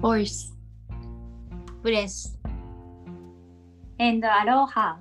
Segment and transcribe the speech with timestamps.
[0.00, 0.56] ボイス
[1.82, 2.38] ブレス
[3.98, 5.00] and アロハ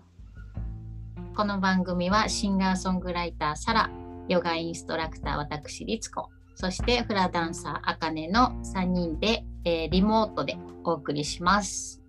[1.35, 3.91] この番組はシンガーソングライターサラ
[4.27, 12.01] ヨガインストラクター私リツコそしてフラダンサーあかねの3人で、えーリモートでお送りします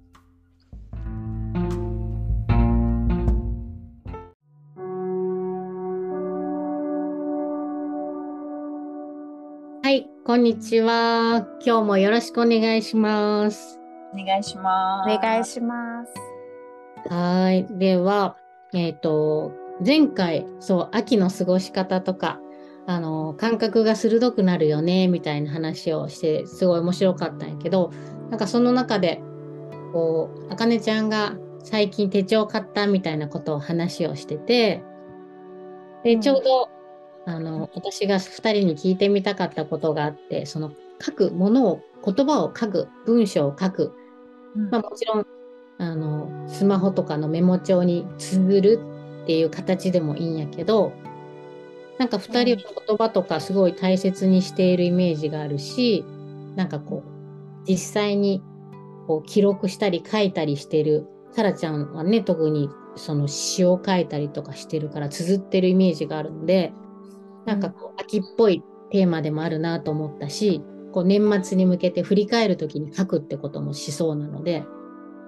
[10.38, 13.80] んにちは今日もよろしくお願いします
[14.14, 15.10] お願いします。
[15.10, 16.14] お願いします
[17.12, 17.66] はい。
[17.70, 18.36] では、
[18.72, 19.52] えっ、と、
[19.84, 22.40] 前回、そう、秋の過ごし方とか、
[22.86, 27.90] あの、感覚が鋭くなるよね、みたいな話をして、すごい面白かったんやけど、
[28.30, 29.20] なんかその中で、
[29.92, 34.82] こう、あかねちゃんが最近手帳買ったみたいなことを話をしてて、
[36.02, 36.70] で、うんちょうど、
[37.28, 43.92] あの、私が2人に聞いてみたかったことがあって、その、書くものを、言葉を書く、文章を書く、
[44.56, 44.70] うん。
[44.70, 45.26] まあ、もちろん
[45.78, 48.80] あのスマホとかのメモ帳に綴る
[49.22, 50.92] っていう形でもいいんやけど
[51.98, 56.04] なんか2人は言葉とかすごい大切にしているイメージがあるし
[56.56, 58.42] なんかこう実際に
[59.06, 66.72] こう記録したり書いたりしてるサラちゃんはね特にその詩を書いたりとかしてるから綴ってるイメージがあるので
[67.48, 74.66] なんかこう秋っぽいテーマでもあるなと思ったしこう年末に向けて振り返る時に書くってこともしそうなので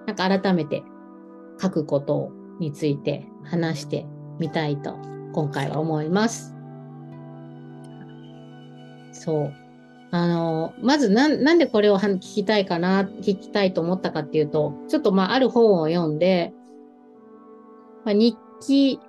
[0.05, 0.83] なんか改めて
[1.59, 4.05] 書くことについて話して
[4.37, 4.95] みたいと
[5.33, 6.53] 今回は思います。
[9.13, 9.53] そう。
[10.11, 16.53] あの、まずなんなんでこれをは聞きたいかな、聞きたいと思ったかっていうと、ちょっとまあある本を読んで、
[18.03, 18.99] まあ、日記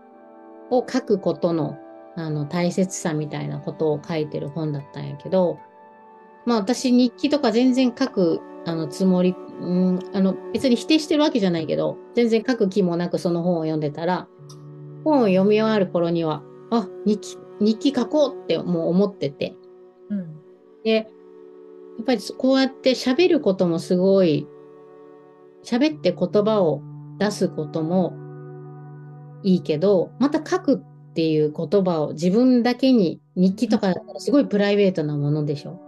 [0.71, 1.77] を書くことの
[2.17, 5.59] あの大切さみたいなことを書いてる本だったんやけど、
[6.47, 14.29] まあ私日記とか全然書くあのつもり、うん、あの別に否定してるわけじゃないけど、全然書く気もなくその本を読んでたら、
[15.05, 19.57] 本を読み終わる頃には、あ、日記、日記書こうってもう思ってて。
[20.11, 20.43] うん
[20.85, 21.03] で、や
[22.03, 24.47] っぱりこうやって喋ることもすごい、
[25.63, 26.83] 喋って言葉を
[27.19, 28.15] 出すことも
[29.43, 35.79] いいけど、また書くっていう言葉を自分だけに日記とかだったらすごいプライベートなものでしょ？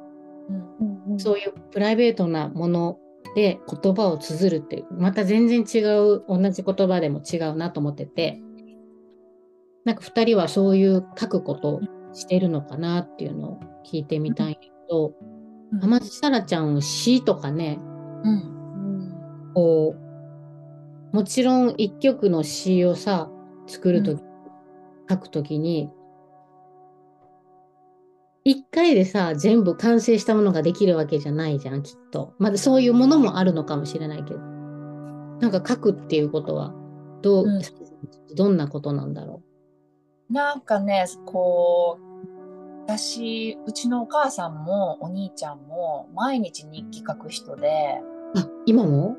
[1.08, 1.18] うん。
[1.18, 2.98] そういうプライベートなもの
[3.34, 8.38] で言葉を綴るっていう、また全然違う、同じ言葉でも違うなと思ってて、
[9.86, 11.80] なんか2人はそういう書くことを
[12.12, 15.14] してるのかなっていうのを聞いてみたいんやけど、
[15.72, 15.80] うん。
[15.80, 17.78] 浜地沙羅ちゃん詩とかね、
[18.24, 19.52] うん。
[19.54, 19.96] こ
[21.12, 23.30] う、もちろん一曲の詩をさ、
[23.66, 24.22] 作るとき、
[25.08, 25.90] 書くときに、
[28.44, 32.34] 一回でさ、全部完成したものができるわけじゃないじゃん、きっと。
[32.38, 34.40] まだそういうものもあるのかもしれないけど。
[35.40, 36.74] なんか書くっていうことは、
[37.22, 37.62] どう、うん
[38.36, 39.42] どんなことなんだろ
[40.28, 42.04] なんかねこう
[42.84, 48.00] 私うちのお母さんもお兄ちゃんも毎日日記書く人で
[48.34, 48.38] う。
[48.40, 49.16] あ、今も？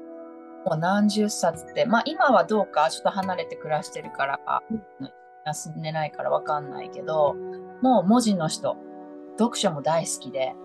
[0.65, 4.61] もう何十冊ってまあ今はどうかちょっと離れて暮らしてるから
[5.45, 7.35] 休んでないからわかんないけど
[7.81, 8.77] もう文字の人
[9.37, 10.55] 読書も大好きで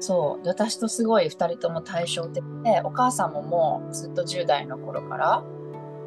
[0.00, 5.44] そうで私とすごい2人とも対照的でお母さんももうずっと10代の頃から、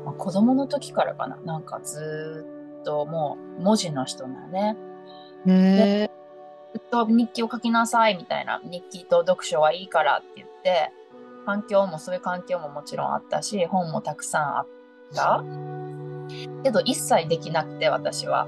[0.03, 4.75] まあ、子供の時からかななんかずーっともう文字の人なんね
[5.47, 6.11] へえ。
[6.73, 10.91] ずっと日記を書きなさいみたいな日記と読書はいいからって言って
[11.45, 14.67] 環境もそういう環境ももちろんあったし本もたくさんあっ
[15.13, 15.41] た
[16.63, 18.47] けど一切できなくて私は。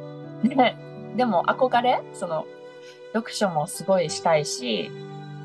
[1.16, 2.46] でも憧れその
[3.14, 4.92] 読書もすごいしたいし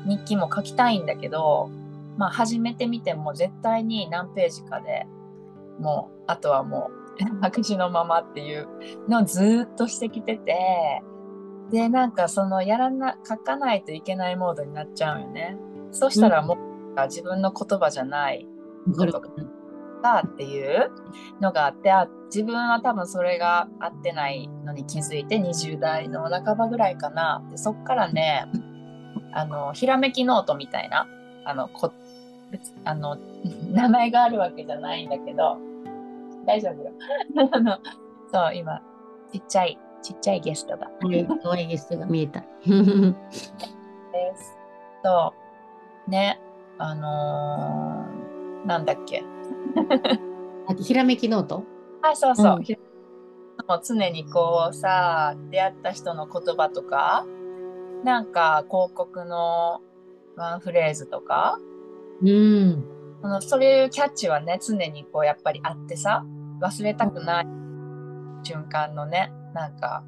[0.05, 1.69] 日記も書きたいんだけど
[2.17, 5.07] まあ始めてみても絶対に何ページかで
[5.79, 8.67] もうあとはもう 白紙のままっていう
[9.07, 11.01] のをずっとしてきてて
[11.71, 15.57] でなんかそのやらな書かないといけないモードになっちゃうよね。
[15.91, 16.57] そしたらも
[16.97, 18.47] う自分の言葉じゃない
[18.87, 19.13] わかる。
[20.03, 20.91] だっていう
[21.39, 28.45] のがあってあ自分は多分それが合ってないのに気づいて20代の半ばぐらいかなでそっからね
[29.31, 31.07] あのひらめきノートみたいな
[31.45, 31.93] あのこ
[32.51, 33.17] 別あの
[33.71, 35.57] 名前があるわけじゃないんだけど
[36.45, 36.91] 大丈夫よ
[37.51, 37.77] あの
[38.31, 38.81] そう今
[39.31, 42.43] ちっちゃいちっちゃいゲストがかわいいゲストが見えた。
[42.67, 42.75] で
[44.35, 44.57] す。
[45.01, 45.33] そ
[46.05, 46.11] う。
[46.11, 46.41] ね。
[46.77, 49.23] あのーなんだっけ。
[50.67, 51.63] あひらめきノート
[52.01, 52.55] あ、そうそう。
[52.57, 52.77] うんひ
[53.67, 57.25] もう常にこうさ、出会った人の言葉とか、
[58.03, 59.81] なんか広告の
[60.35, 61.59] ワンフレーズとか、
[62.21, 62.83] うん。
[63.21, 66.25] そのそういうキャッチはね、常にこうやっぱりあってさ、
[66.59, 67.45] 忘れたくない
[68.43, 70.03] 瞬間のね、なんか、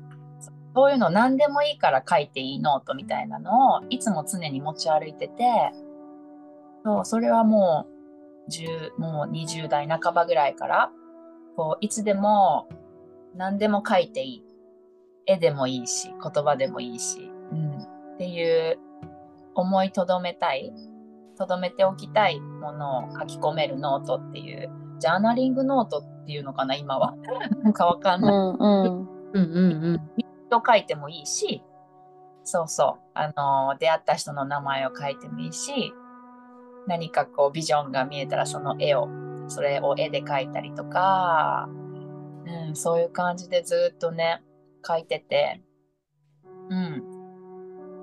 [0.75, 5.71] そういうの何でもいいから書いていいノートみたいなのをいつも常に持ち歩いてて、
[6.83, 7.94] そう、それはもう
[8.49, 10.91] 10、もう20代半ばぐらいから、
[11.55, 12.67] こう、いつでも
[13.35, 14.43] 何でも書いていい。
[15.27, 18.77] 絵でもいいし、言葉でもいいし、うん、っていう
[19.55, 20.71] 思いとどめたい、
[21.35, 24.69] とどめておきたいものを書き込めるノートっていう、
[24.99, 27.15] ジャーナリングノートっていうのかな、今は。
[27.63, 28.31] なんかわかんない。
[28.31, 29.09] うんうん。
[29.33, 30.25] うんうん
[30.55, 31.63] を書いてもいいし、
[32.43, 35.93] そうそう、あの出会った人の名前を書いてもいいし、
[36.87, 39.07] 何かこうビジョンが見えたらその絵を、
[39.47, 41.69] それを絵で描いたりとか、
[42.45, 44.43] うん、そういう感じでずっとね、
[44.87, 45.61] 書いてて、
[46.69, 47.03] うん。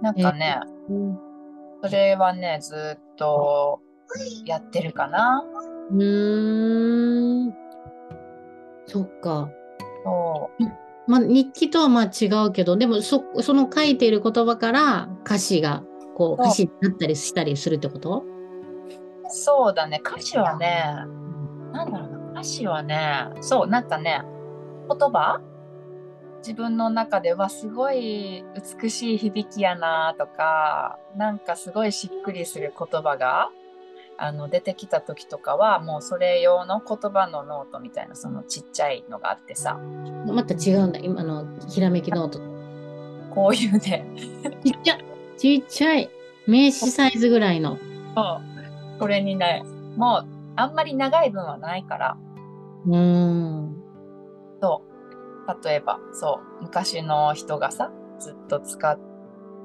[0.03, 1.19] なんかね、うん。
[1.83, 3.81] それはね、ずっと
[4.45, 5.45] やってるかな。
[5.91, 7.55] うーん。
[8.87, 9.49] そっか。
[10.05, 10.63] そう。
[11.11, 15.83] まあ、日記とはまあ違うけど、でもそその書いている言葉から歌詞が
[16.15, 18.25] こう歌詞になったりしたりするってこと？
[19.35, 20.95] そうだね、歌詞はね、
[21.73, 24.23] なんだろうな、歌詞はね、そう、なんかね、
[24.89, 25.41] 言葉？
[26.39, 28.45] 自分の中ではすごい
[28.81, 33.49] 美しい響きやなとか、なんかすごいしっくりする言葉が
[34.19, 39.79] あの出てきた時とかは、もうそれ用の言葉のノートみたいな、そのちっちゃいのがあってさ、
[40.27, 40.99] また違うんだ。
[40.99, 42.41] 今のひらめきノート。
[43.33, 44.05] こういうね、
[44.65, 44.99] ちっちゃ
[45.39, 46.11] ちっちゃい。
[46.49, 47.79] 名刺サイズぐらいの。
[48.17, 48.52] そう
[48.99, 49.63] これにね、
[49.97, 52.17] もうあんまり長い文はないから、
[52.87, 53.83] うーん。
[54.61, 55.65] そう。
[55.65, 56.63] 例えば、そう。
[56.63, 58.99] 昔の人がさ、ずっと使っ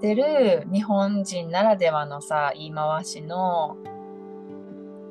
[0.01, 3.77] てる日本人ならではのさ、言い回しの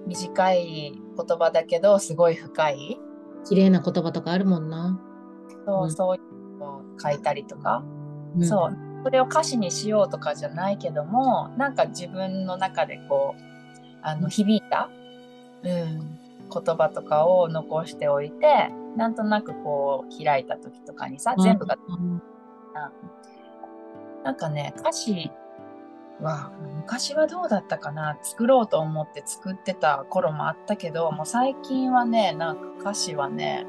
[0.06, 2.98] 短い言葉だけど、すごい深い。
[3.48, 5.00] 綺麗な言葉とかあるもんな。
[5.64, 7.84] そう、うんそういうのを書いたりとか、
[8.36, 8.76] うんそう。
[9.04, 13.55] それを歌詞にしようとかじゃないけども、なんか自分の中でこう、
[14.06, 14.88] あの、響いた、
[15.64, 16.18] うん、
[16.48, 22.22] 言葉とかを残しておいて、なんとなくこう、開いた時とかにさ、全部がうん
[24.22, 25.30] なんかね、歌詞
[26.20, 33.66] は、昔はどうだったかな作ろうと思って作ってた頃もあったけど、もう最近はね、なんか歌詞はね、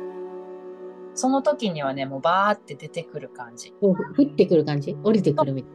[1.15, 3.73] その時にはね、もうバーって出てくる感じ。
[3.81, 4.95] 降ってくる感じ？
[5.03, 5.71] 降りてくるみたい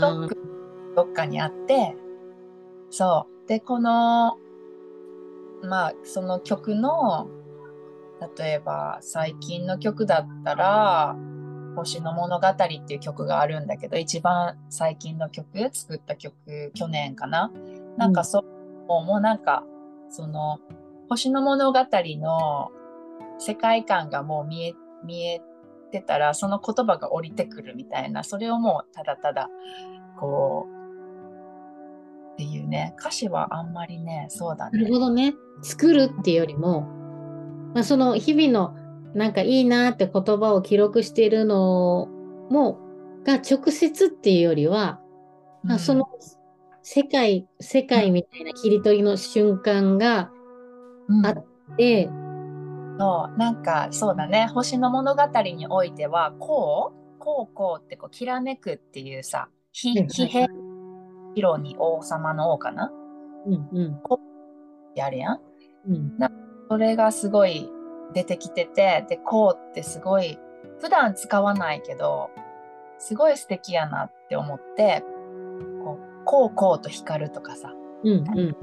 [0.00, 0.28] な。
[0.96, 1.94] どっかにあって、
[2.88, 3.37] そう。
[3.48, 4.36] で、この、
[5.62, 7.28] まあ、その曲の、
[8.36, 11.16] 例えば最近の曲だったら、
[11.76, 16.34] 星の物語っていう曲があるんだけど、一番最近の曲、作った曲、
[16.74, 17.50] 去年かな？
[17.96, 18.44] なんかそう、
[18.86, 19.64] もうなんか、
[20.10, 20.58] その、
[21.08, 22.70] 星の物語の
[23.38, 24.74] 世界観がもう見え、
[25.04, 25.40] 見え
[25.90, 29.48] てたら、その言葉が降りてくるみたいな、それをもうただただ、
[30.18, 30.77] こう、
[32.38, 34.90] っていうね、歌詞はあんまりね、そうだなるね。
[34.90, 35.34] ほどね。
[35.60, 36.82] 作るっていうよりも、
[37.74, 38.76] まあ、その日々の
[39.12, 42.06] なんかいいなって言葉を記録しているの
[42.48, 42.78] も
[43.24, 45.00] が直接っていうよりは、
[45.64, 46.06] まあその
[46.84, 50.30] 世界世界みたいな切り取りの瞬間が
[51.08, 51.34] うん、あ
[51.76, 52.08] で、
[53.00, 60.67] そう、なんかそうだね、星の物語においては、こう、こうこうってこう、きらめくっていうさ、ひ、はいはい
[61.38, 62.92] ひへ、色に王様の王かな？
[63.46, 64.00] うんうん
[64.94, 65.40] やるやん。
[65.88, 66.18] うん
[66.70, 67.70] それがすごい
[68.12, 70.38] 出てきてて、で、こうってすごい、
[70.80, 72.30] 普段使わないけど、
[72.98, 75.02] すごい素敵やなって思って、
[75.82, 77.72] こう、こうこうと光るとかさ、
[78.04, 78.56] うんうん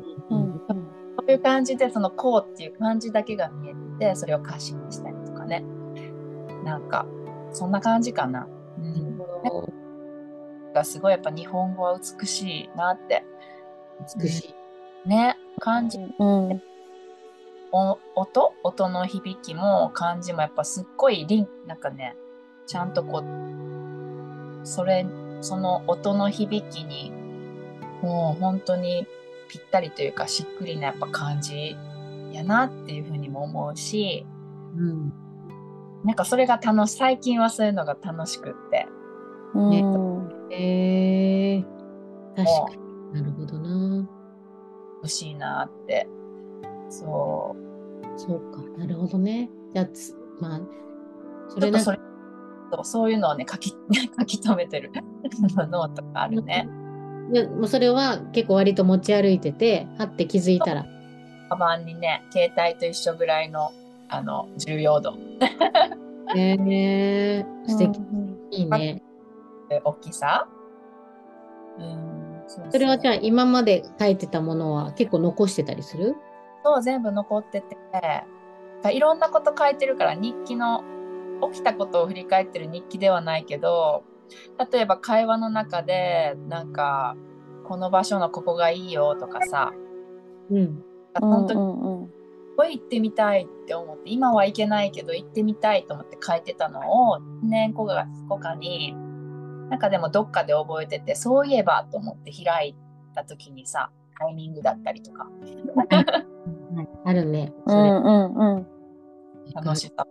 [1.17, 3.79] そういう感じで、そのこうっていう感じだけが見えて
[4.11, 5.63] て、それを歌詞にしたりとかね。
[6.63, 7.07] なんか、
[7.51, 8.47] そんな感じかな。
[8.77, 9.19] うん。
[10.75, 13.23] がすごいやっぱ日本語は美しいなって。
[14.19, 14.53] 美し
[15.05, 15.09] い。
[15.09, 16.61] ね、感じ、うん。
[17.71, 18.53] お音？
[18.63, 22.15] 音の響きも感じもやっぱすっごいリン、なんかね、
[22.67, 25.05] ちゃんとこう、それ、
[25.41, 27.11] その音の響きに、
[28.01, 29.07] もう本当に
[29.47, 31.77] ぴったりというかしっくりなやっぱ感じ
[32.31, 34.25] やなっていうふうにも思うし、
[34.75, 35.13] うん。
[36.03, 38.87] なんかそれが楽し、最近はそういうのが楽しくって。
[39.53, 40.14] うん
[40.57, 42.75] えー、確か
[43.13, 44.07] になるほどな。
[44.97, 46.07] 欲しいなって。
[46.89, 47.55] そ
[48.17, 49.49] そうか、なるほどね。
[49.73, 49.87] じゃ
[50.39, 50.61] まあ、
[51.49, 51.99] それそれ、
[52.71, 53.69] そうそういうのをね、書き、
[54.19, 54.91] 書き留めてる
[55.69, 56.67] ノートがあるね。
[57.31, 60.85] でもうそれは結構割と持ち歩いてて、はって気づいたら。
[61.49, 63.71] カバンにね、携帯と一緒ぐらいの
[64.07, 65.15] あの重要度、
[66.35, 69.01] えー、素敵、うんいいね。
[69.83, 70.47] 大きさ？
[71.77, 76.15] うん、そうそれはじゃああ今まで書いてたものは結構残してたりする？
[76.63, 77.77] そう全部残ってて、
[78.91, 80.83] いろんなこと書いてるから日記の
[81.51, 84.03] 起きたことを振り返ってる日記ではないけど、
[84.71, 87.15] 例えば会話の中でなんか
[87.67, 89.73] この場所のここがいいよとかさ、
[90.49, 90.83] うん。
[91.19, 92.09] 本当にうんうん
[92.57, 98.95] 行ってみたいって思って今は行けないけど行ってみたいと思って書いてたのを年後かに
[99.69, 102.75] なんかでもどっかで覚えててそういえばと思って開い
[103.13, 105.27] た時にさタイミングだったりとか。
[107.05, 107.53] あるね。
[107.65, 108.67] うんうんうん。
[109.53, 110.07] 楽しとか。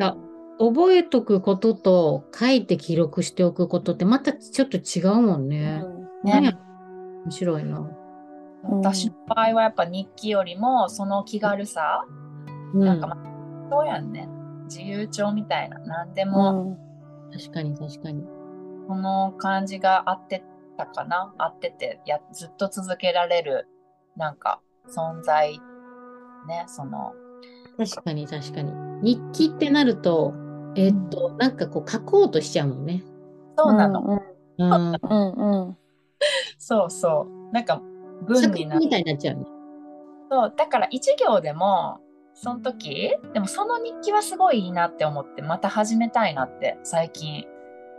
[0.00, 0.16] あ
[0.58, 5.82] 覚えとくことと書いて記録しておくことってまたちょっと違うもんね。
[6.24, 6.40] ね。
[6.40, 6.58] ね
[7.24, 7.78] 面白いな。
[7.78, 8.78] うん。
[8.78, 12.04] 私の場合はやっぱ日記よりもその気軽さ、
[12.74, 13.18] うん、なんかまあ
[13.70, 14.28] そうやんね。
[14.64, 15.78] 自由帳みたいな。
[15.80, 16.89] 何でうもん
[17.32, 18.24] 確かに確かに。
[18.88, 20.42] この感じが合って
[20.76, 21.34] たかな？
[21.38, 23.68] 合っててやずっと続けられる
[24.16, 25.58] なんか存在
[26.48, 27.12] ねその
[27.76, 28.72] 確かに確かに。
[29.02, 30.34] 日記ってなると、
[30.76, 33.02] えーっと、なんかこう書こうとしちゃうもんね。
[33.56, 34.00] そうなの、
[34.58, 34.94] うんうん。
[34.94, 35.76] うんうん
[36.58, 37.80] そうそうなんか
[38.26, 39.44] 文作になみたいになっちゃうね。
[40.30, 42.00] そうだから一行でも
[42.34, 47.44] その時でもその日記はすごいいいなって思ってまた始めたいなって最近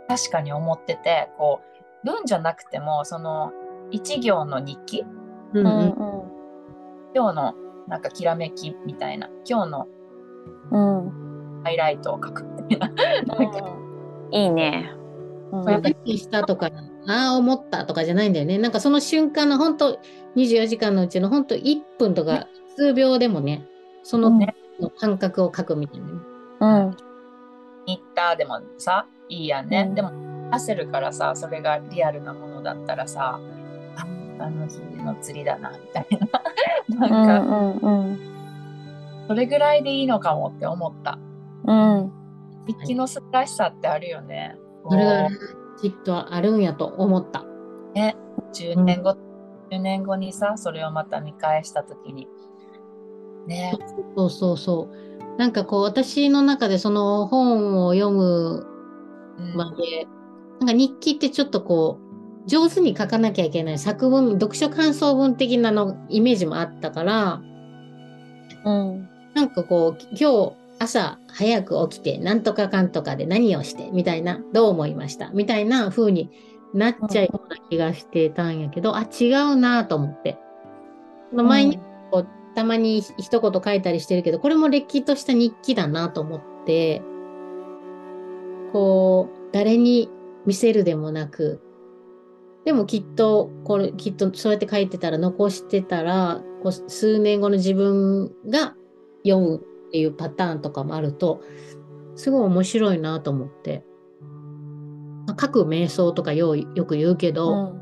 [0.08, 1.60] 確かに思っててこ
[2.04, 3.52] う文じゃなくてもその
[3.90, 5.04] 一行の日記？
[5.54, 5.72] うんうん。
[5.72, 5.92] うんうん。
[7.14, 7.54] 今日の
[7.88, 9.28] なんかきらめきみたいな。
[9.48, 9.88] 今日の
[10.70, 11.62] うん。
[11.62, 12.88] ハイライトを書くみたい
[13.26, 13.34] な。
[13.36, 13.76] なんか。
[14.32, 14.90] いいね。
[15.52, 15.64] うん。
[16.16, 16.70] したとか、
[17.06, 18.56] ああ、思ったとかじゃないんだよね。
[18.58, 20.00] なんかその瞬間の本当
[20.36, 23.68] 24時間のうちの本当1分とか数秒でもね、
[24.02, 24.38] その
[24.98, 26.06] 感覚を書くみたいな。
[26.06, 26.12] ね。
[26.60, 26.96] うん。
[27.86, 29.94] 行ったでもさいいやんね、うん。
[29.94, 30.10] でも
[30.52, 33.40] 焦るからさそれがリアルなものだったらさ
[33.96, 34.06] あ
[34.38, 37.06] あの日の釣りだなみたいな。
[37.06, 38.32] う なんか、んうん
[39.28, 41.18] それぐらいでいいのかもって思った。
[41.64, 42.12] うん。
[42.66, 45.30] 日記の素晴らしさってあるよね、これがこ
[45.80, 47.40] きっとあるんやと思った。
[47.40, 48.16] うね。
[48.52, 49.16] 10年後、
[49.70, 52.28] 10年後にさそれをまた見返した時に
[53.46, 53.78] ね
[54.16, 55.38] そうそうそう。
[55.38, 58.66] なんかこう私の中でその本を読む
[59.38, 60.06] うんまで、
[60.60, 61.98] なんか日記ってちょっとこ
[62.44, 67.40] う上手に書かなきゃいけない作文、読書感想文的なのイメージもあったから、
[68.64, 75.30] うんなんかこう今日朝早く起きてなんとかかんとかで何をしてみたいな、どう思いました？
[75.30, 76.30] みたいな風に
[76.74, 80.38] なっちゃうような気がしてたんやけど、あ、違うなと思って。
[81.32, 81.42] う
[82.54, 87.02] たまに一言書いたりしてるけど、これもれっきとした日記だなと思って、
[88.72, 90.10] こう、誰に
[90.46, 91.60] 見せるでもなく、
[92.64, 98.76] でもきっと、これ、きっとそうやって書いてたら、残してたら、こう数年後の自分が
[99.24, 101.42] 読むっていうパターンとかもあると、
[102.14, 103.84] すごい面白いなと思って。
[105.26, 107.74] まあ書く瞑想とかようよく言うけど、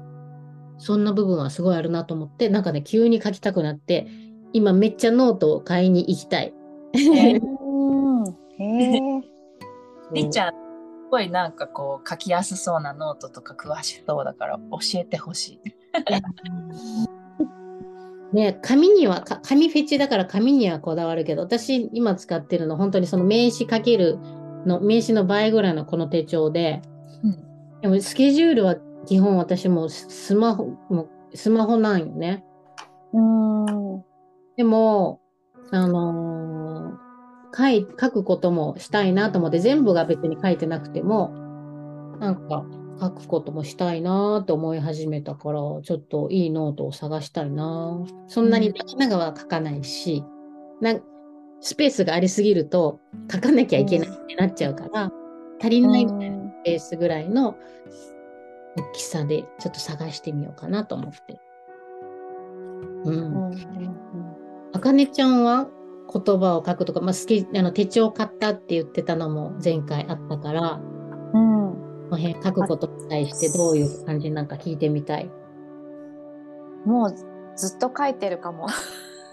[0.79, 4.07] そんな部分はすごいあるなと思って、なんかね、急に書きたくなって、
[4.53, 6.55] 今めっちゃノートを買いに行きたい。
[6.95, 7.41] え
[10.13, 10.55] りっちゃんす
[11.11, 15.75] ごいなんかこう書きやすそうなノートとか詳しそうだから教えてほしい。
[18.33, 24.19] ね、紙には、か紙フェチだから紙にはこだわるけど、私今使ってるの本当にその名刺かける
[24.67, 26.81] の、名刺の倍ぐらいのこの手帳で、
[27.25, 27.37] うん
[27.81, 28.77] でもスケジュールは
[29.07, 32.45] 基本私もうススマホ、もうスマホなんよね。
[33.13, 34.05] うん
[34.57, 35.21] でも、
[35.71, 37.11] あのー
[37.57, 41.31] 書い、書くこともしたいなと思って、全部が別に書いてなくても、
[42.21, 42.65] なんか
[43.01, 50.25] 書くこともしたいなと思い始めたから、ちょっといいノートを探したいなそんなに長々は書かないし、
[50.81, 51.03] なん
[51.61, 55.11] スペースがありすぎると書かなきゃいけないってなっちゃうから、
[55.61, 57.57] 足りないぐらいのスペースぐらいの
[58.77, 61.41] 大きさでちょっと探してみようかなと思って。
[63.05, 63.11] う。
[63.11, 63.51] うん
[64.81, 65.69] あかねちゃんは
[66.11, 70.81] 言葉を書くとか、まあ、好きあの手帳を買ったって言ってたのも前回あったから、
[71.35, 71.61] うん
[72.11, 75.31] この辺書くことに対してどういう感じなんか聞いてみたい。
[76.85, 77.15] もう
[77.57, 78.67] ずっと書いてるかも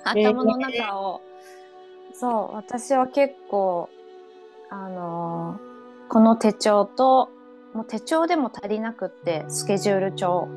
[0.04, 1.22] 頭の中を、
[2.14, 3.90] そう私は結構
[4.70, 7.30] あのーこの手帳と
[7.74, 10.48] もう手帳でも足りなくってスケジュール帳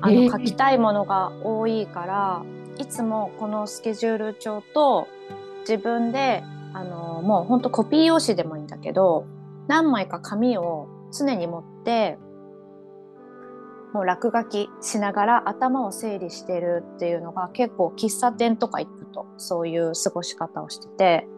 [0.00, 2.42] あのえー書きたいものが多いから、
[2.78, 5.08] いつもこのスケジュール帳と
[5.60, 6.42] 自分で
[6.72, 9.26] あのもうほんとコピー用紙でもいいんだけど
[9.66, 12.18] 何枚か紙を常に持って
[13.92, 21.28] もう落書きしながら頭を整理してるっていうのが結構喫茶店とか行くとそういう過ごし方をしてて。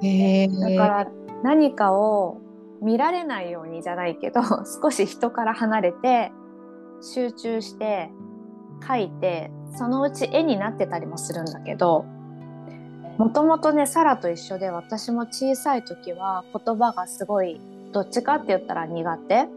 [0.00, 1.10] だから
[1.42, 2.40] 何かを
[2.80, 4.40] 見られないようにじゃないけど
[4.82, 6.32] 少し人から離れて
[7.02, 8.10] 集中して
[8.86, 12.04] 書いてそのうち絵になってたりもするんだけど
[13.18, 17.60] もともとねサラと一緒で私も小さい時は言葉がすごい
[17.92, 19.48] どっちかって言ったら苦手。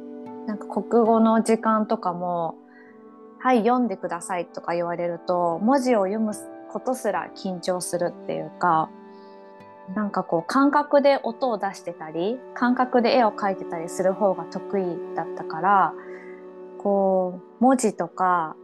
[0.47, 2.55] なんか国語の時間とかも
[3.39, 6.33] 「はい読んでください」とか言われると文字を読む
[6.71, 8.89] ことすら緊張するっていうか
[9.95, 14.83] なんかこう感覚で音を出してたり感覚で絵を描いてたりする方が得意
[15.15, 15.93] だったから
[16.77, 18.55] こう文字とか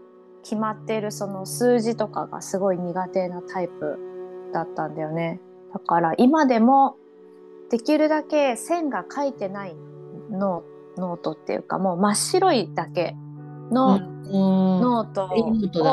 [0.44, 3.98] 決まっているその数字とかがすごい苦手なタイプ
[4.54, 5.40] だったんだよね。
[5.74, 6.98] だから今でも
[7.70, 9.76] できるだけ線が書いてない
[10.32, 10.64] ノ
[10.98, 13.16] ノートっていうかもう真っ白いだけ
[13.72, 14.24] の、うん。
[14.82, 15.26] ノート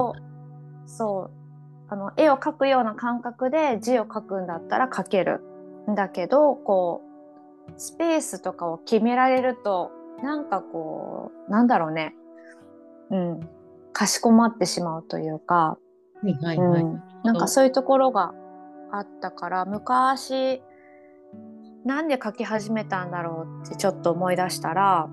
[0.02, 0.14] を
[0.86, 1.36] そう。
[1.88, 5.40] あの絵を描くような感覚で字を書くんだったら書ける
[5.88, 7.02] んだけどこ
[7.68, 12.14] うスペースとかを決められるとなんかこうなんだろうね。
[13.10, 13.55] うん
[13.96, 15.78] かしこまってしまうというか、
[16.22, 16.82] はいはいはい。
[16.82, 18.34] うん、なんかそういうところが
[18.92, 20.60] あったから昔
[21.86, 25.08] なんで書き始めたんだろうってちょっと思い出したら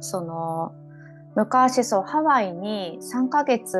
[0.00, 0.72] その
[1.36, 3.78] 昔そうハワイに3ヶ月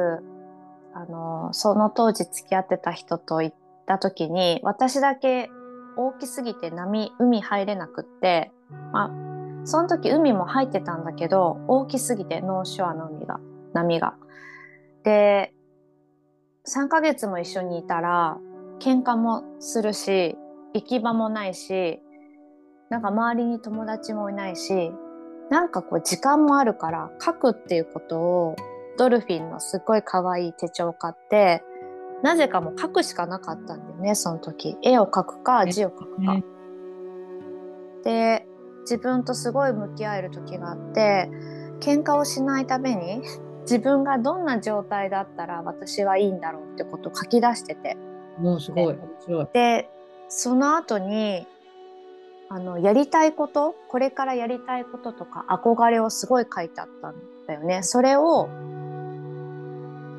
[0.95, 5.51] あのその当時付き合ってた人と行った時に私だけ
[5.99, 8.51] 大きすぎて波海入れなくって、
[8.93, 13.41] まあ、その時海も入ってたんだけど大きすぎてノーショアの海が
[13.75, 14.15] 波が。
[15.03, 15.55] で
[16.67, 18.39] 3ヶ月も一緒にいたら
[18.81, 20.37] 喧嘩もするし
[20.75, 22.01] 行き場もないし
[22.91, 24.93] なんか周りに友達もいないし
[25.51, 28.57] なんかこう時間もあるから書くっていうことを
[28.99, 31.63] ドルフィンのすっごい可愛い手帳を買って
[32.23, 36.45] なぜかもう書くしかなかったんだよねその時絵を描くか字を書くかね。
[38.05, 38.47] で
[38.83, 41.31] 自分とすごい向き合える時があって
[41.81, 43.23] 喧嘩をしないために
[43.63, 47.97] 自分がどんな状態だったら私はいいんだろうってことを書き出してて
[48.39, 48.95] もうすごい。
[48.95, 49.49] 面白い。
[49.53, 49.91] で
[50.29, 51.47] その後に
[52.49, 57.15] あのやりたいことこれからやりたいこととか憧れをすごい書いてあったん
[57.47, 57.83] だよね。
[57.83, 58.49] それを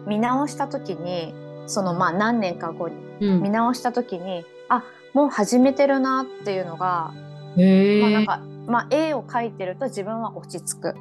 [0.08, 1.34] 見直した時に
[1.68, 7.14] そのまあ何年か後にうん見直した時にあもう始めてるなっていうのが。
[7.54, 10.96] まあなんか、まあ、絵を描いてると自分は落ち着く。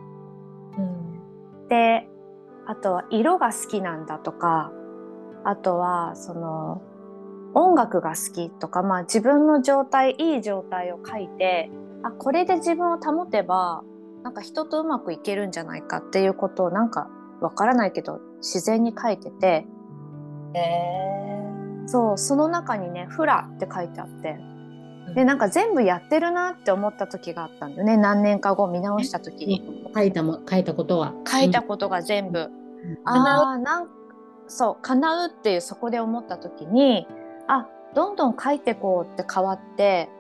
[0.77, 2.09] うんで
[2.67, 4.73] あとは色が好きなんだとか
[5.45, 6.83] あとはその
[7.55, 11.71] 音楽が好きとか、まあ、自分の状態いい状態を書いて
[12.03, 13.83] あこれで自分を保てば
[14.23, 17.09] なんか人とうまくいけるんじゃないかっていうことをなんか
[17.41, 19.67] わからないけど自然に書いてて。
[20.55, 21.31] え
[21.91, 24.39] そうその中にね「フラ」って書いてあって
[25.15, 27.97] でなんか全部やってるなって思った時があったんだよね。
[27.97, 29.91] 何年か後見直した時に。
[29.95, 31.15] 書いたも書いたことは。
[31.27, 32.49] 書いたことが全部、うん。
[33.05, 33.89] ああなん
[34.51, 37.07] そう叶うっていうそこで思った時に
[37.47, 40.11] あどんどん書いてこうって変わって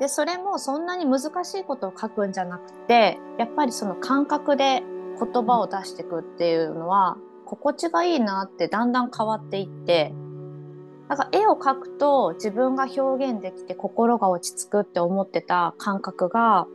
[0.00, 4.82] でそれもそんなに難しいことを書くんじゃなくてやっぱりその感覚で
[5.20, 10.14] 言葉を出していくっていうのは心地がいいなってだんだん変わっていって
[11.08, 16.66] なんか絵を描くと自分が表現できて心が落ち着くって思ってた感覚が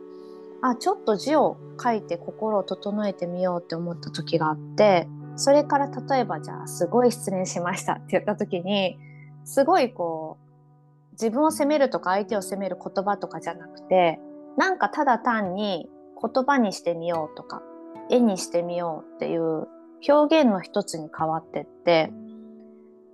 [0.62, 8.98] あちょっと字を書いて心を整えてみようって思った時があってそれから例えばじゃあすごい失恋しましたって言った時に
[9.46, 14.20] すごいこう自分を責めるとか相手を責める言葉とかじゃなくて
[14.58, 15.88] なんかただ単に
[16.22, 17.62] 言葉にしてみようとか
[18.10, 19.68] 絵にしてみようっていう
[20.08, 22.12] 表現の一つに変わってって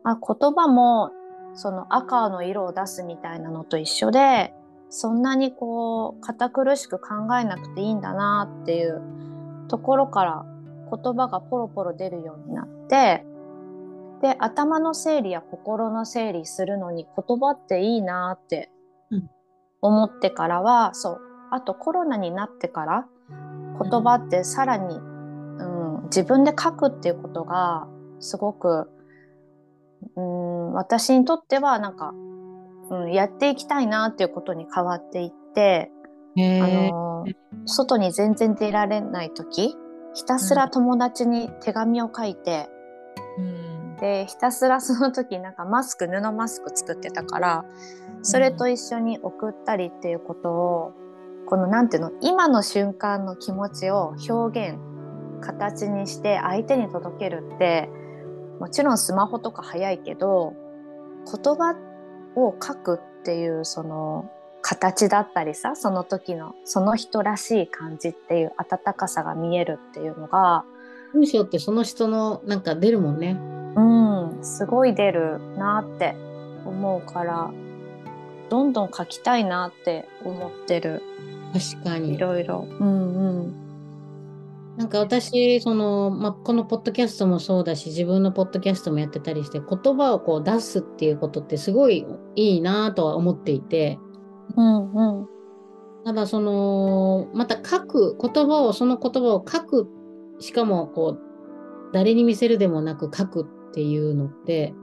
[0.04, 1.12] あ言葉も
[1.54, 4.54] その赤の色を出すみたいなのと一緒で
[4.90, 9.02] そんなにこう堅苦しく考えなくていいんだなっていう
[9.68, 10.46] ところから
[10.92, 13.26] 言葉がポロポロ出るようになって
[14.22, 18.72] で頭の整理や心の整理するのに言葉っていいなって
[19.12, 19.30] うん。
[19.82, 21.20] 思ってからは、そう。
[21.52, 23.08] あとコロナになってから
[23.82, 27.88] 言葉ってさらに、うん、自分で書くっていうことが
[28.20, 28.90] すごく、
[30.16, 32.14] うん、私にとってはなんか、
[32.90, 35.92] うん、やっていきたいなっていうことに変わっていって、
[36.36, 36.92] へあえ。
[36.92, 37.26] の
[37.66, 39.76] 外に全然出られない時
[40.14, 42.70] ひたすら友達に手紙を書いて、
[43.38, 43.96] うん。
[44.00, 47.66] でひたすらその時なんかマスク布マスク作ってたから
[48.22, 50.94] それと一緒に送ったりっていうことを
[51.48, 54.80] このなんていうの今の瞬間の気持ちを表現
[55.42, 57.90] 形にして相手に届けるって
[58.60, 60.54] もちろんスマホとか早いけど
[61.26, 61.76] 言葉
[62.36, 64.30] を書くっていうその
[64.62, 70.66] 形だったりさその時のその人らしい感じっていう温かさが見えるっていうのが
[71.14, 73.38] 文章ってその人のなんか出るもんね。
[73.76, 76.16] うんすごい出るなって
[76.66, 77.52] 思うから
[78.50, 81.02] どんどん書きたいなって思ってる
[81.54, 82.18] い確かに。
[82.18, 82.68] ろいろ。
[82.80, 83.69] うんうん
[84.80, 94.00] なんか私、その、まあ、このポッドキャストもそうだし、自分のポッドキャストもやってたりして、言葉をこう出すっていうことってすごいいいなとは思っていて、
[94.56, 95.28] うんうん。
[96.06, 99.90] ただその、また書く、言葉を、その言葉を書く、
[100.40, 101.22] しかもこう、
[101.92, 104.74] 誰に見せるでもなく書くっていうのって、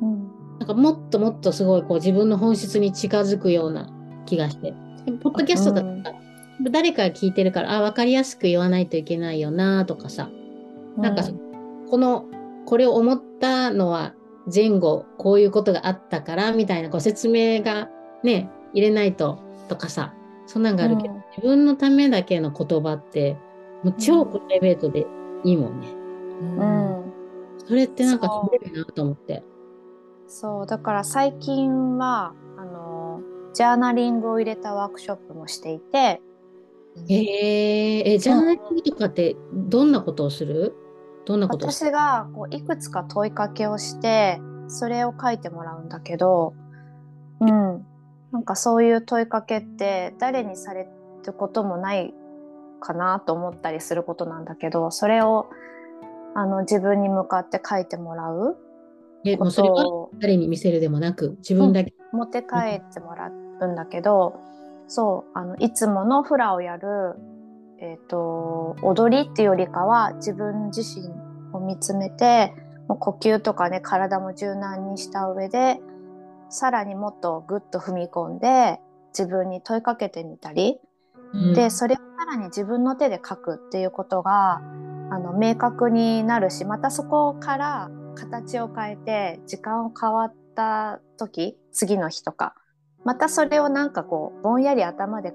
[0.00, 0.28] うん。
[0.60, 3.90] なんかもっともっとすごいこう自分の本質に近づくような
[4.26, 4.74] 気がして。
[5.06, 6.12] でポッドキャストだった？
[6.12, 6.18] ら、
[6.70, 10.30] 誰かが聞いてるから、あ、わかりやすく言わないといけないよなとかさ、
[10.96, 11.32] なんかそ
[11.88, 12.26] この、
[12.66, 14.14] これを思ったのは
[14.52, 17.88] 前後、こういうことがあったから、みたいなこう説明が
[18.22, 20.14] ね、入れないととかさ、
[20.46, 21.22] そんなんがあるけど、うん。
[21.36, 23.36] 自分のためだけの言葉って、
[23.82, 25.06] もう超プライベートで
[25.44, 25.88] いいもんね。
[26.40, 27.12] うん。
[27.66, 29.44] それってなんかすごいなと思って。
[30.26, 33.20] そうだから最近はあの
[33.52, 36.22] ジャーナリングを入れたワークショップもしていて
[37.08, 40.74] えー、え、ジャーナリングとかってどんなことをする？
[41.26, 46.54] どんなこと私がこういくつか問いかけをしてそれを書いてもらうんだけど、
[47.40, 47.86] うん、
[48.32, 50.88] なんかそういう問いかけって誰にされ
[51.24, 52.12] ることもない
[52.80, 55.50] かなと思ったりすることなんだけどそれを
[56.34, 58.58] あの自分に向かって書いてもらうこ
[59.24, 61.92] えもうそれは誰に見せるでもなく、自分だけ。
[62.12, 64.40] 持って帰ってもらうんだけど、
[64.90, 67.14] そうあのいつものフラをやる、
[67.78, 71.08] えー、と踊りっていうよりかは自分自身
[71.52, 72.52] を見つめて
[72.88, 75.78] もう呼吸とかね体も柔軟にした上で
[76.48, 78.80] さらにもっとグッと踏み込んで
[79.16, 80.78] 自分に問いかけてみたり、
[81.32, 81.54] うん。
[81.54, 84.60] でそれをさらに自分の手で書くっていうことがあ
[85.20, 92.56] の明確になるしまたそこから形を変えて時間を変わった時次の日とか
[93.04, 95.32] またそれをなんかこうぼんやり頭で、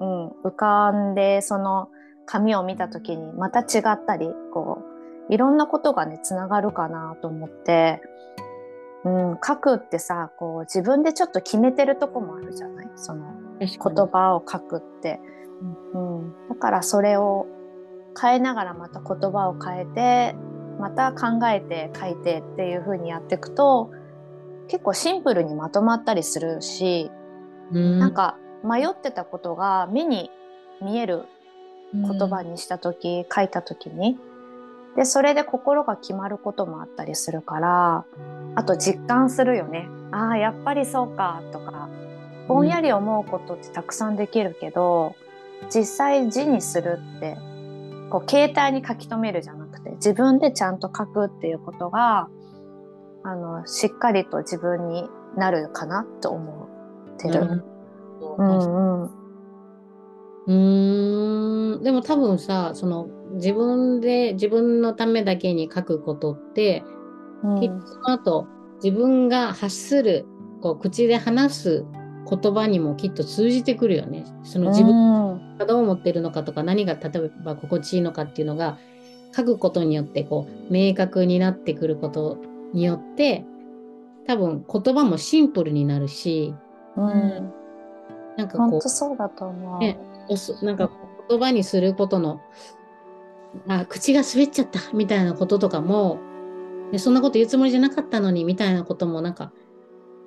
[0.00, 1.88] うん、浮かんでその
[2.26, 4.82] 紙を見た時にまた違ったりこ
[5.28, 8.00] ういろんなことがねつながるかなと思って、
[9.04, 12.88] うん、書くってさこう自分でちょっと決めてるとこもあるじゃない？
[12.96, 15.20] その言葉を書くって、
[15.94, 17.46] うん、だからそれを
[18.20, 20.36] 変えながらまた言葉を変えて
[20.78, 23.90] また考えて書いてっていう風にやっていくと
[24.70, 27.10] 結構シンプルにまとまったりするし、
[27.72, 27.98] うん。
[27.98, 30.30] なんか迷ってたことが目に
[30.80, 31.24] 見える
[31.92, 34.18] 言葉にした時、書いた時に。
[34.96, 38.04] でそれで心が決まることもあったりするから
[38.56, 39.88] あと実感するよね。
[40.10, 41.88] ああやっぱりそうかとか
[42.48, 45.14] ぼんやり思うことってたくさんできるけど、
[45.72, 47.36] 実際字にするって
[48.10, 52.28] こう携帯に書き留めるじゃなくて自分でちゃんと書くっていうことが
[53.22, 56.68] あのしっかりと自分になるかなと思
[57.14, 57.64] ってる。
[58.38, 59.10] うん。
[60.46, 66.82] うんでも多分さその自分で自分のためだけに書くことって、
[67.42, 67.60] うん。
[67.60, 68.46] きっとその後
[68.82, 70.26] 自分が発する
[70.60, 71.84] こう口で話す
[72.28, 74.24] 言葉にもきっと通じてくるよね。
[74.42, 78.78] その自分うんがどう思ってるのかとか何が例えば心地いいのかっていうのが
[79.36, 82.38] 書くことによってこう明確になってくること
[82.72, 83.44] によって
[84.26, 86.54] 多分言葉もシンプルになるし
[86.96, 87.52] うん
[88.36, 89.78] なんかこう本当そうだと思う。
[89.80, 89.98] ね
[90.62, 90.90] なんか
[91.28, 92.40] 言葉にすることの
[93.66, 96.20] あ口が滑っちゃったみたいなこととかも
[96.92, 99.52] でそんなこと言うつもりじゃなかったのにみたいなこともなんか、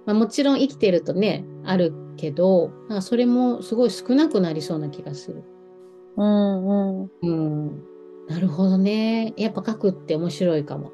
[0.05, 5.43] まあ、もちろん生きてるとねあるけどなんかそれもすごい少なくなりそうな気がする。
[6.15, 7.83] うんうんうん、
[8.27, 9.33] なるほどね。
[9.35, 10.91] やっぱ書くって面白いかも。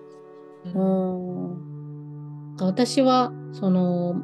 [0.65, 2.55] うん。
[2.57, 4.15] 私はその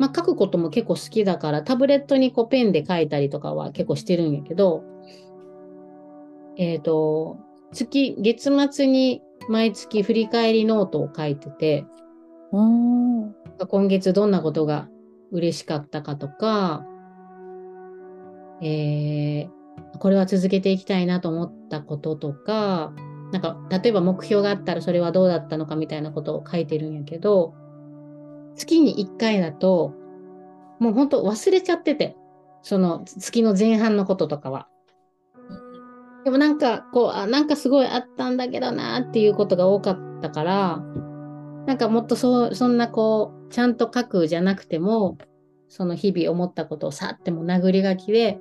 [0.00, 4.82] まあ、書くことも結構好きだから、タブレットにこうペンで書いたりとかは結構してるんやけど、
[6.56, 7.36] えっ、と、
[7.72, 11.84] 月、月末に毎月振り返りノートを書いてて、
[12.50, 13.34] うん。
[13.68, 14.88] 今月どんなことが
[15.32, 16.86] 嬉しかったかとか、
[18.62, 19.60] えー
[19.98, 22.92] これは続けていきたいなと思ったこととか、
[23.32, 27.54] なんか例えば目標があったらそれはどうだったのかみたいなことを書いてるんやけど、
[28.56, 29.94] 月に1回だと、
[30.80, 32.16] もう本当忘れちゃってて、
[32.62, 34.68] その月の前半のこととかは。
[36.24, 40.82] でもなんかこう、あ、なんかすごいあったんだけどなっていうことが多かったから、
[41.66, 45.16] なんかもっとそう、そんなこう、ちゃんと書くじゃなくても、
[45.68, 48.40] その日々思ったことをさっても殴り書きで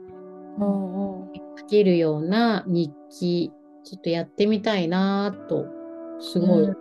[0.58, 3.52] 書けるような日記、
[3.84, 5.66] ちょっとやってみたいなと、
[6.20, 6.76] すごいうん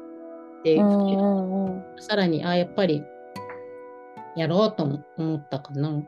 [0.64, 3.02] 思って、さらに、あ、やっぱり、
[4.36, 6.02] やろうとも思ったかな。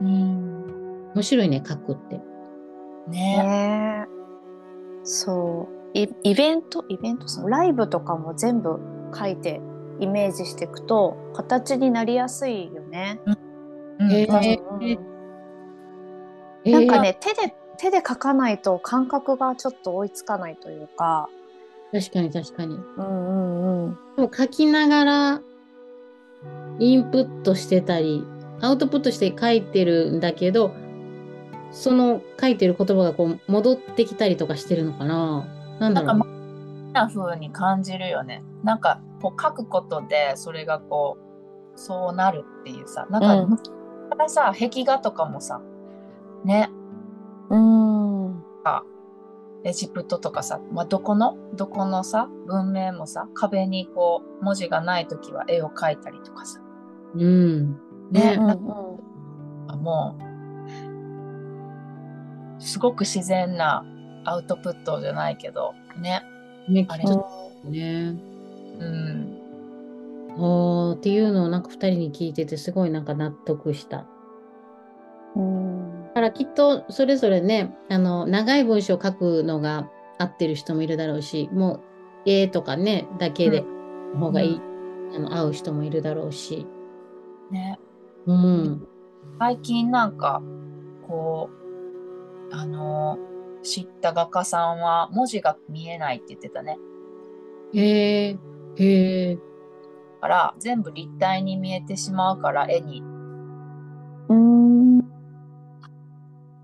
[0.00, 1.12] うん。
[1.14, 2.18] 面白いね、書くって。
[3.08, 3.36] ね。
[3.38, 4.16] ねえ
[5.04, 8.80] そうイイベントイベントそのライブとかも全部
[9.14, 9.60] 書いて
[10.00, 13.20] イメージしていくと形になりやすいよね。
[13.98, 14.98] うんへえー
[16.70, 21.28] なんかね、手で手で書かないと感覚がちょっと追いつかないというか。
[21.92, 22.74] 確かに確かに。
[22.74, 23.98] うんうんうん。
[24.16, 25.40] でも書きながら
[26.78, 28.24] インプットしてたり、
[28.60, 30.74] アウトプットして書いてるんだけど、
[31.70, 35.46] その書いてる言葉がこう戻ってきたりとかしてるのかな
[35.78, 36.36] なんだろうなんか、ま
[36.92, 38.42] な風に感じるよね。
[38.64, 41.18] なんか、こう書くことで、それがこ
[41.74, 43.68] う、そうなるっていうさ、なんか、うん昔
[44.08, 45.60] からさ、壁画とかもさ、
[46.44, 46.70] ね、
[47.50, 47.86] うん。
[49.66, 56.60] エジプトとかさ、まあ、どこのどこのさ文明もさ壁にこう文字がない時は絵を描いたりとかさ。
[57.14, 57.72] うん。
[58.12, 58.58] ね、うんなん
[59.66, 60.16] かも
[62.58, 63.84] うすごく自然な
[64.24, 66.22] アウトプットじゃないけどね。
[66.68, 67.04] ね、あれ
[67.64, 68.14] ね。
[68.78, 69.38] うん。
[70.36, 74.06] あーっていうのをなんか二人に聞いててすごいなんか納得した。
[75.34, 75.90] うん。
[75.90, 81.80] だからきっとそれぞれね、あの、長い文章を書くのが合ってる人もいるだろうし、もう
[82.24, 83.62] 絵とかね、だけで
[84.14, 84.60] の方がいい、
[85.14, 86.66] あの、合う人もいるだろうし。
[87.50, 87.78] ね
[88.24, 88.88] うん。
[89.38, 90.40] 最近なんか
[91.06, 91.50] こ
[92.50, 93.18] うあの
[93.62, 96.78] 知った画家さんは文字が見えないって言ってたね
[97.74, 98.38] へえ、
[98.76, 99.34] へえ。
[99.36, 99.40] だ
[100.22, 103.02] から全部立体に見えてしまうから絵に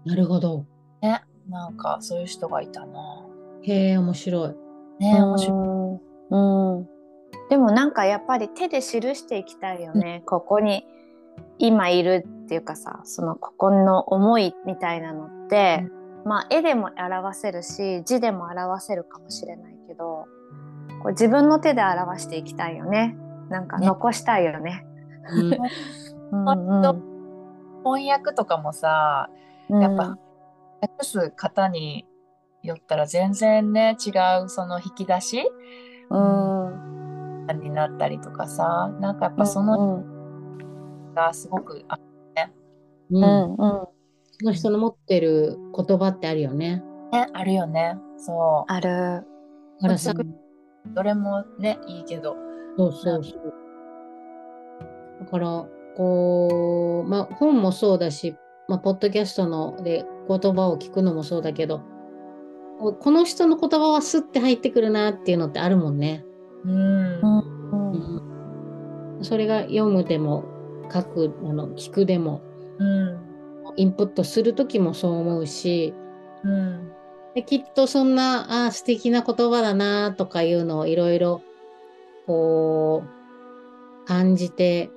[0.05, 0.65] なるほど。
[1.01, 3.27] ねなんかそういう人がいたな。
[3.63, 4.55] へえ、面白い。
[5.01, 6.35] ね面白い。
[6.35, 6.77] うん。
[6.79, 6.89] うん
[7.49, 10.87] でもなんかやっぱり手で記していきたいよね、ここに
[11.59, 15.87] 今いるっていうかさそのここの思いみたいなのって、
[16.25, 20.27] まあ絵でも表せるし字でも表せるかもしれないけど
[21.03, 23.17] こう自分の手で表していきたいよね。
[23.51, 23.87] なんかね。
[23.87, 24.87] 残したいよね。
[25.31, 25.53] うん、
[26.49, 27.13] うんうん。
[27.85, 29.29] 翻訳とかもさ
[29.81, 30.19] やっぱ
[30.81, 32.07] 訳す方に
[32.63, 34.11] よったら全然ね違
[34.45, 35.43] うその引き出し
[36.11, 36.67] うん。
[36.67, 36.93] うん
[37.61, 41.15] になったりとかさなんかやっぱそのうん。
[41.15, 43.19] がすごくあう。
[43.19, 43.23] うん。
[43.23, 43.57] んうん。
[43.57, 46.83] その人の持ってる言葉ってあるよね。
[47.13, 47.97] ねあるよね。
[48.17, 48.89] そある。
[48.89, 52.37] だからさ、うどれもねいいけど。
[52.77, 53.55] そうそうそう。
[55.21, 58.35] だから、こう、まあ本もそうだし、
[58.73, 61.83] まあ、ポッドキャストので言葉を聞くのもそうだけど、
[62.79, 66.25] この人の言葉はスッて入ってくるなっていうのってあるもんね。
[66.65, 67.21] うん。
[69.21, 70.45] それが読むでも
[70.91, 72.41] 書くあの聞くでも
[72.79, 73.19] うん。
[73.77, 75.93] インプットする時もそう思うし
[76.43, 76.91] うん。
[77.35, 81.43] できっとそんなあー素敵な言葉だなとかいうのをいろいろ
[82.27, 84.91] こう感じて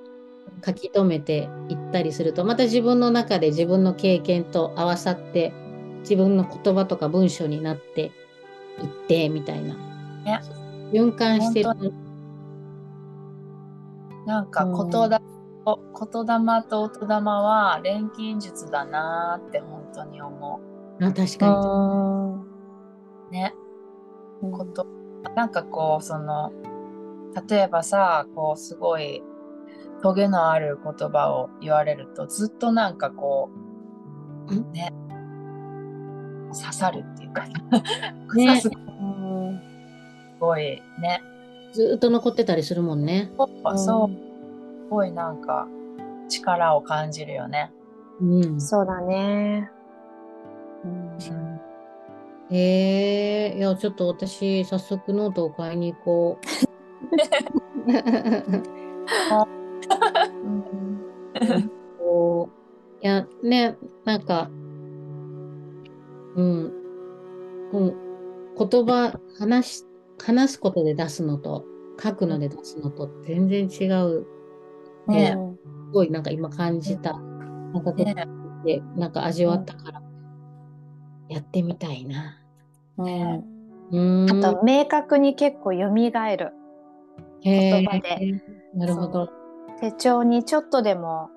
[0.64, 5.52] 書き留めていったりするとまた自分の中で自分の経験と合わさって
[6.00, 8.12] 自分の言葉とか文章になっていっ
[9.08, 9.74] てみたいな、
[10.24, 10.40] ね
[10.92, 11.70] 循環してる。
[11.70, 11.92] 本
[14.26, 14.90] なんかうん。
[14.90, 15.18] 言霊、
[16.68, 20.60] と音霊は錬金術だなーって本当に思
[21.00, 23.54] あ確かうね。
[24.40, 24.86] こと。
[25.34, 26.52] なんかこうその
[27.48, 29.22] 例えばさこうすごい
[30.02, 33.50] トゲのある言葉を言われるとずっとなんかこ
[34.48, 34.72] うん？
[34.72, 34.92] ね。
[36.52, 37.52] 刺さるっていうか、ね。
[38.28, 38.70] 刺す
[40.38, 41.20] ごいね。
[41.68, 43.30] にずーっと残ってたりするもんね。
[43.36, 44.10] そうそう。
[44.10, 44.16] す
[44.88, 45.66] ごいなんか
[46.28, 47.72] 力を感じるよね。
[48.20, 49.70] うん、そうだね。
[50.84, 51.18] うん。
[52.48, 56.46] へえ、いや、ちょっと私、早速ノートを買いに行こう。
[61.98, 64.50] こういや、ね、なんか、
[66.34, 66.72] うん。
[67.72, 69.84] こう言葉話し、
[70.24, 71.64] 話すことで出すのと、
[72.02, 74.26] 書くので出すのと全然違う。
[75.08, 77.12] ねうんすごいなんか今感じた。
[77.12, 78.14] なんかね
[78.64, 80.02] で、なんか味わったから、
[81.28, 82.40] やってみたいな。
[82.98, 83.56] うん
[83.92, 84.44] うーん。
[84.44, 86.30] あと明確に結構蘇るへー
[87.42, 88.42] 言葉で
[88.74, 89.28] なるほど。
[89.80, 91.30] 手帳にちょっとでも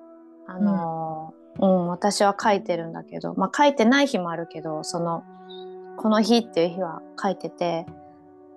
[0.46, 5.24] あのーうん、私は書いてるんだけどまあ書いてない日もあるけどその
[5.96, 7.86] この日っていう日は書いてて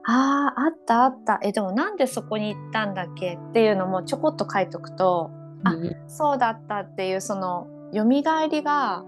[0.06, 1.40] あーあったあった。
[1.44, 3.36] えでもなんでそこに行ったんだっけ？
[3.36, 5.32] っていうのもちょこっと書いとくと
[5.64, 8.04] あうんそうだったっていうその蘇
[8.50, 9.04] りが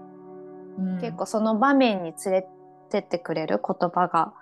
[0.78, 1.00] うん。
[1.00, 2.48] 結構その場面に連れ
[2.90, 3.60] てってくれる？
[3.66, 4.32] 言葉が。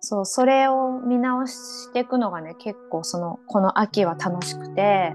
[0.00, 5.14] そうそれを見直していくのがね結構そのこの秋は楽しくて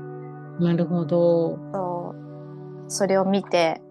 [0.60, 1.58] なるほど。
[1.74, 3.82] そうそれを見て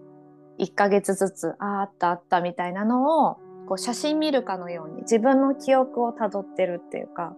[0.59, 7.35] 1ヶ月ずつあああったあったみたいなのをこう写真見るかのように自分の記憶をたどってるっていうか、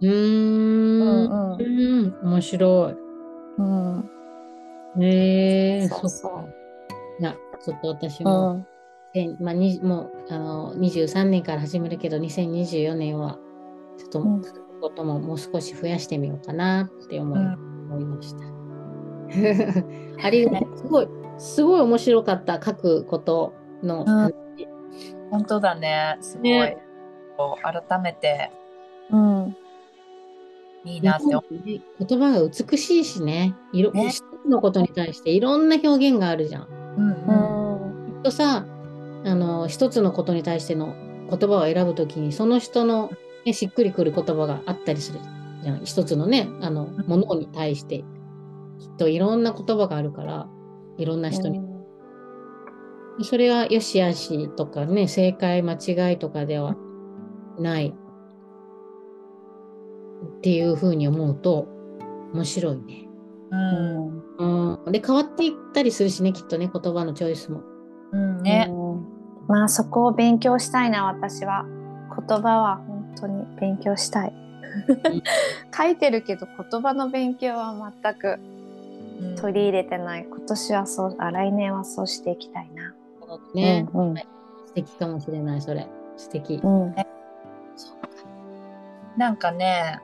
[0.00, 1.02] うーん。
[1.02, 2.18] うんうん。
[2.22, 2.96] 面白い。
[3.58, 4.10] うん、
[5.00, 6.54] へえ、そうそう
[7.20, 8.66] いや、ちょっと私うも、ん
[9.14, 13.38] えまあ、にもうあの23年から始めるけど、2024年は、
[13.98, 14.42] ちょっと、うん
[14.82, 17.36] ことももう少し増やしてみようかなって思
[18.00, 18.61] いました。
[20.22, 20.76] ありがとう。
[20.76, 24.32] すごい、すごい面白かった、書くことの話。
[25.30, 26.18] 本当だね。
[26.20, 26.50] すごい。
[26.52, 26.76] ね
[27.62, 28.50] 改めて
[29.10, 29.56] うん
[30.84, 31.44] いいなって思う。
[31.64, 36.66] 言葉が美しいしね、いろね一つのことに対していろんな表現があるじゃん。
[36.96, 37.32] うんうう
[38.08, 38.66] んんきっとさ
[39.24, 40.94] あの一つのことに対しての
[41.30, 43.10] 言葉を選ぶときにその人の、
[43.46, 45.20] ね、しっくりくる言葉があったりする
[45.62, 48.04] じゃん一つのねあのものに対して
[48.82, 50.48] きっといろんな言葉があるから
[50.98, 51.60] いろんな人に、
[53.22, 56.74] それはよしあしとかね正解間違いとかでは
[57.58, 57.94] ない。
[60.38, 61.68] っていうふうに思うと
[62.32, 63.08] 面白いね。
[63.50, 64.46] ううん。
[64.46, 67.62] んうん、で変わっていったりするしねきっとね言葉のチョイスも。
[68.12, 68.66] うんね。
[68.68, 69.06] うん
[69.48, 71.64] まあそこを勉強したいな私は。
[72.28, 74.32] 言葉は本当に勉強したい。
[75.76, 78.51] 書いてるけど言葉の勉強は全くうん
[79.36, 80.26] 取り入れてない。
[80.28, 82.94] 今年はそうあ来年はそうしていきたいな。
[83.54, 85.88] ね、うん素敵かもしれないそれ。
[86.16, 86.60] 素敵。
[86.62, 86.82] うん。
[86.86, 86.94] うん
[89.16, 90.00] なんかね、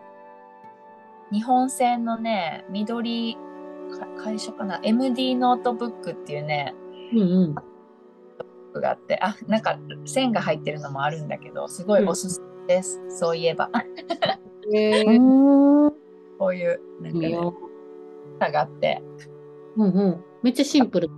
[1.32, 3.36] 日本製のね、ミドリ
[3.98, 6.74] か会社かな、MD ノートブックっていうね、
[7.12, 7.54] うんうん。
[7.54, 7.64] ブッ
[8.74, 13.00] クがあって、あ、なんか線が入ってるのもあるんだけど、すごいおすすめです。
[13.08, 13.70] そういえば。
[14.74, 15.90] えー、うん。
[16.38, 17.38] こういう、なんかね、
[18.50, 19.02] があって。
[19.76, 20.24] うんうん。
[20.42, 21.08] めっちゃシンプル。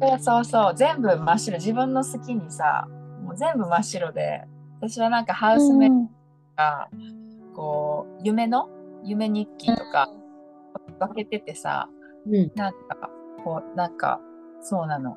[0.00, 1.56] そうそうそう、全部真っ白。
[1.58, 2.86] 自分の好きにさ、
[3.22, 4.42] もう全部真っ白で、
[4.80, 5.94] 私はなんかハウスメイト
[6.56, 6.88] が、
[7.54, 8.68] こう、夢の
[9.02, 10.10] 夢日記とか
[10.98, 11.88] 分けててさ、
[12.26, 12.52] うん。
[12.54, 13.10] なんか、
[13.42, 14.20] こう、なんか、
[14.60, 15.16] そうなの。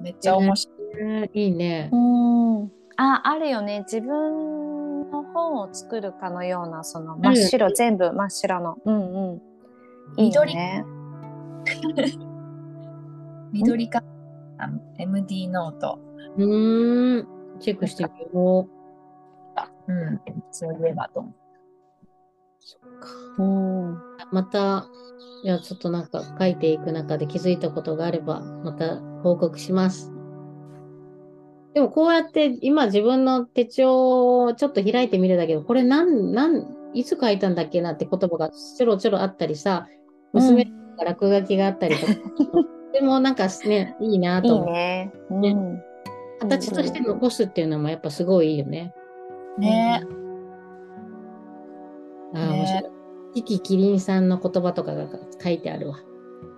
[0.00, 0.78] めっちゃ面白い。
[1.00, 1.96] えーいいねう。
[1.96, 9.42] んああるよね自分の本を作るかのようなその真っ白、全部真っ白のうんうん
[10.16, 10.97] いいよね緑
[13.90, 14.02] か、
[14.58, 15.98] あの MD ノート。
[16.36, 17.38] うーん。
[17.60, 18.68] チェックしてみよ
[19.88, 21.34] うん、そういえばと思
[23.38, 23.42] う。
[23.42, 23.98] うん
[24.32, 24.86] また、
[25.42, 30.12] いや、ちょっとなんか書いていく中で気づいたことがあれば、また報告します。
[31.74, 39.86] でもこうやって今自分の手帳をちょっと開いてみるだけど、これなん、なん、いつ書いたんだっけなって言葉がちょろちょろあったりさ、
[40.32, 40.66] 娘
[40.98, 42.12] が落書きがあったりとか、
[42.92, 44.66] でもなんかね、いいなといい思う。
[44.72, 45.52] ねうね。
[45.54, 45.82] ん
[46.40, 48.94] 形として残すっていうのもやっぱすごいいいよね。
[49.58, 50.02] ね。
[52.34, 52.92] ああ、面白い。
[53.34, 55.08] キキキリンさんの言葉とかが
[55.42, 55.96] 書いてあるわ。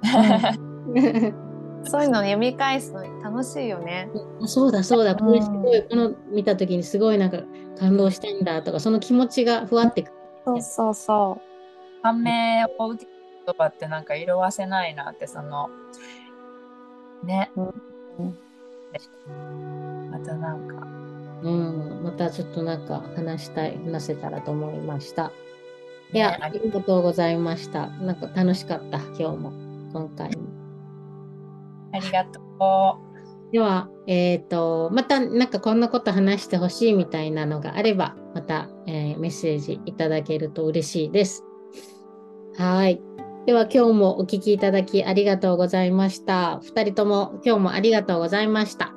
[1.85, 4.11] そういうの読み返すの楽しいよね。
[4.43, 7.39] あそうだそうだ、これすごい、うんこの見たときにすごいなんか
[7.79, 10.13] 感動したんだとか、その気持ちがふわってくる。
[10.45, 11.39] そうそうそ
[12.03, 15.71] 感銘を受ける言葉ってなんか色あせないなって、その、
[17.25, 17.51] ね。
[17.57, 18.41] うん
[20.11, 20.87] またなんか、
[21.43, 25.33] うん、またちょっとなんか話したい、話せたらと思いました。
[26.13, 27.87] いや、ねありがとうございました。
[27.87, 29.53] なんか楽しかった、今日も、
[29.93, 30.43] 今回も。
[31.93, 32.41] ありがと
[33.07, 33.53] う。
[33.53, 41.45] では、えっ、と、またなんかこんなこと話してほしいみたいなのがあれば、また、えーメッセージいただけると嬉しいです。
[42.57, 43.01] はい。
[43.47, 46.61] では今日もお聞きいただきありがとうございました。
[46.63, 48.93] 二人とも今日もありがとうございました。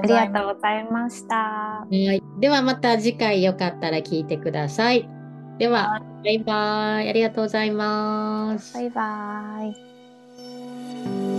[0.00, 0.08] あり。
[0.32, 1.36] がとうございました。
[1.36, 2.22] はい。
[2.40, 5.08] ではまた次回よかったら聞いてください。
[5.58, 7.08] では、バイバイ。
[7.08, 8.74] ありがとうございます。
[8.74, 9.72] バイバ
[11.28, 11.31] イ。